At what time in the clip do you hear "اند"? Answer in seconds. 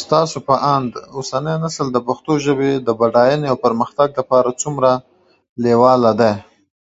0.74-0.92